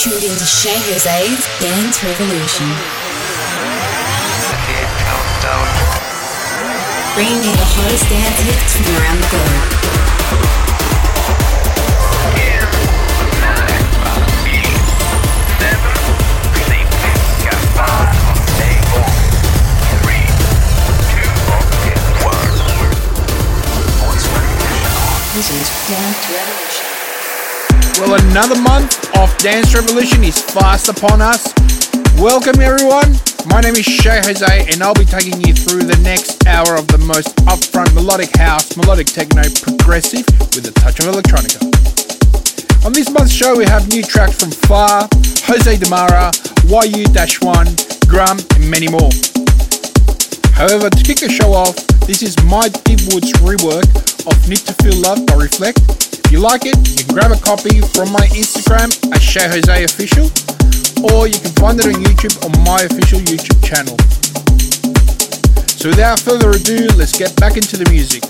[0.00, 2.66] tuned into Shay Jose's Dance Revolution.
[7.14, 9.84] Bringing you the hottest dance hits from around the globe.
[25.34, 26.83] This is Dance Revolution.
[27.96, 31.54] Well, another month of Dance Revolution is fast upon us.
[32.18, 33.14] Welcome, everyone.
[33.46, 36.88] My name is Shay Jose, and I'll be taking you through the next hour of
[36.88, 40.26] the most upfront melodic house, melodic techno, progressive
[40.58, 41.62] with a touch of electronica.
[42.84, 45.08] On this month's show, we have new tracks from Far,
[45.46, 46.34] Jose Demara,
[46.66, 49.14] YU-1, Grum, and many more.
[50.50, 51.76] However, to kick the show off,
[52.10, 53.86] this is my Deep Woods rework
[54.26, 56.13] of Need to Feel Love by Reflekt.
[56.34, 60.24] You like it, you can grab a copy from my Instagram at Shay Jose Official,
[61.06, 63.96] or you can find it on YouTube on my official YouTube channel.
[65.78, 68.24] So without further ado, let's get back into the music.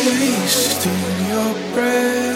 [0.00, 2.31] wasting your breath.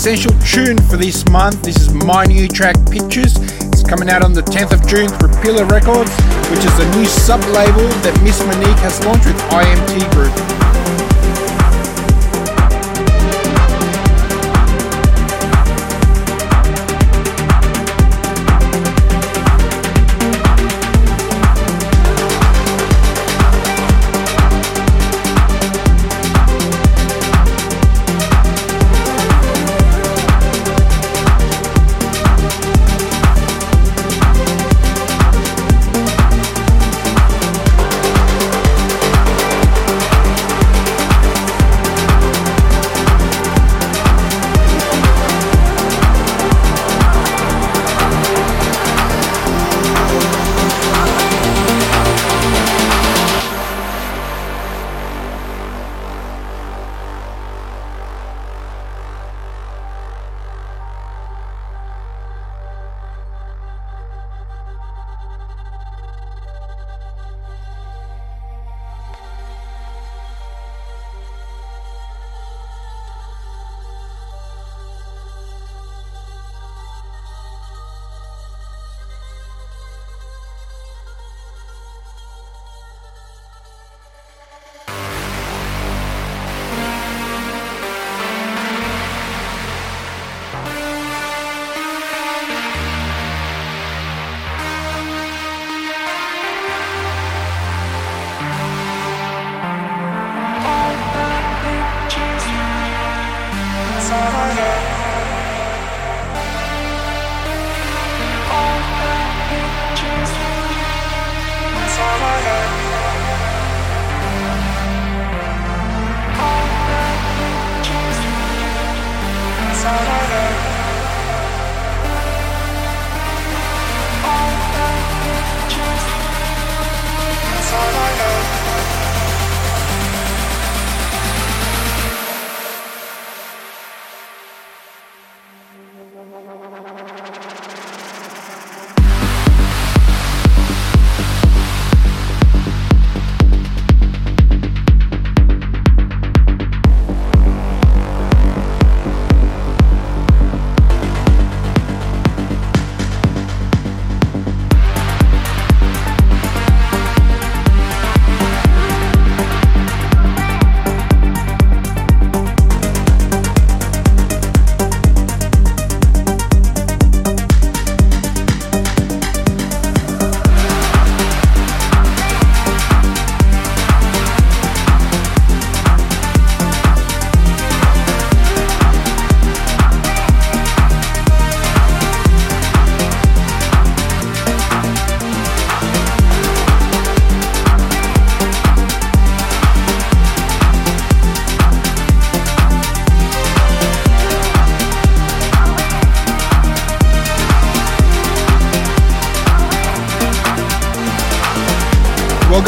[0.00, 1.60] Essential tune for this month.
[1.60, 3.36] This is my new track, Pictures.
[3.68, 6.10] It's coming out on the 10th of June through Pillar Records,
[6.48, 10.69] which is a new sub label that Miss Monique has launched with IMT Group.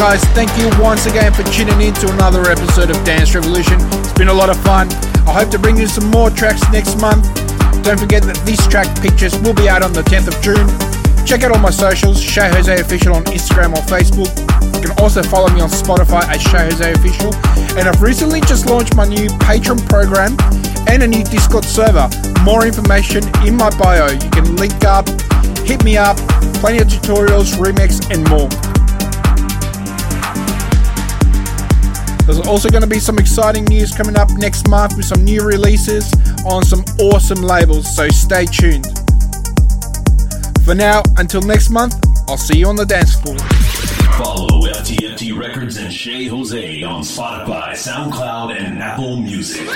[0.02, 3.78] Guys, thank you once again for tuning in to another episode of Dance Revolution.
[4.02, 4.90] It's been a lot of fun.
[5.28, 7.22] I hope to bring you some more tracks next month.
[7.84, 10.66] Don't forget that this track pictures will be out on the 10th of June.
[11.24, 14.26] Check out all my socials, Shay Jose Official on Instagram or Facebook.
[14.74, 17.30] You can also follow me on Spotify at Shay Jose Official.
[17.78, 20.34] And I've recently just launched my new Patreon program
[20.90, 22.10] and a new Discord server.
[22.42, 24.10] More information in my bio.
[24.10, 25.06] You can link up,
[25.62, 26.16] hit me up,
[26.58, 28.50] plenty of tutorials, remix, and more.
[32.32, 35.42] There's also going to be some exciting news coming up next month with some new
[35.42, 36.10] releases
[36.46, 38.86] on some awesome labels, so stay tuned.
[40.64, 41.94] For now, until next month,
[42.28, 43.36] I'll see you on the dance floor.
[44.16, 49.68] Follow FTFT Records and Shay Jose on Spotify, SoundCloud, and Apple Music.